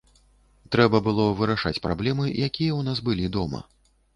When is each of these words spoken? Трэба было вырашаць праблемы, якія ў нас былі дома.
Трэба 0.75 1.01
было 1.07 1.27
вырашаць 1.41 1.81
праблемы, 1.85 2.25
якія 2.31 2.49
ў 2.75 2.81
нас 2.89 3.07
былі 3.11 3.33
дома. 3.37 3.65